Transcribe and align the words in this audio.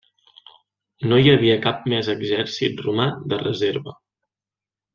No 1.11 1.19
hi 1.23 1.29
havia 1.33 1.59
cap 1.67 1.85
més 1.93 2.09
exèrcit 2.15 2.81
romà 2.89 3.07
de 3.35 3.41
reserva. 3.45 3.95